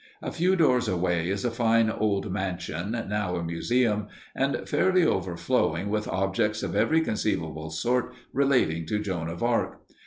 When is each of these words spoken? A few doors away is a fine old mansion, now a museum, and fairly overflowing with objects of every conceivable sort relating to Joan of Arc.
A 0.23 0.31
few 0.31 0.55
doors 0.55 0.87
away 0.87 1.29
is 1.29 1.45
a 1.45 1.51
fine 1.51 1.87
old 1.91 2.31
mansion, 2.31 2.93
now 3.07 3.35
a 3.35 3.43
museum, 3.43 4.07
and 4.33 4.67
fairly 4.67 5.05
overflowing 5.05 5.89
with 5.89 6.07
objects 6.07 6.63
of 6.63 6.75
every 6.75 7.01
conceivable 7.01 7.69
sort 7.69 8.11
relating 8.33 8.87
to 8.87 8.97
Joan 8.97 9.29
of 9.29 9.43
Arc. 9.43 9.79